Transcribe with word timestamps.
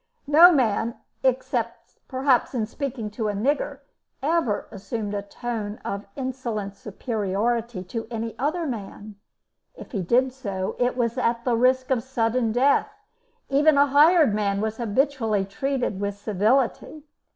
No 0.25 0.51
man 0.51 0.95
except, 1.21 1.99
perhaps, 2.07 2.55
in 2.55 2.65
speaking 2.65 3.11
to 3.11 3.27
a 3.29 3.33
nigger 3.33 3.81
ever 4.23 4.67
assumed 4.71 5.13
a 5.13 5.21
tone 5.21 5.77
of 5.85 6.07
insolent 6.15 6.75
superiority 6.75 7.83
to 7.83 8.07
any 8.09 8.33
other 8.39 8.65
man; 8.65 9.17
if 9.75 9.91
he 9.91 10.01
did 10.01 10.33
so, 10.33 10.75
it 10.79 10.97
was 10.97 11.19
at 11.19 11.45
the 11.45 11.55
risk 11.55 11.91
of 11.91 12.01
sudden 12.01 12.51
death; 12.51 12.89
even 13.47 13.77
a 13.77 13.85
hired 13.85 14.33
man 14.33 14.59
was 14.59 14.77
habitually 14.77 15.45
treated 15.45 15.99
with 15.99 16.17
civility. 16.17 17.03